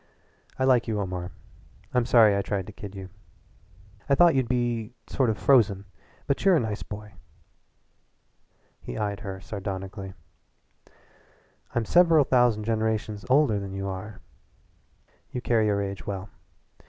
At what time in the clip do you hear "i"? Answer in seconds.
0.57-0.63, 2.35-2.41, 4.09-4.15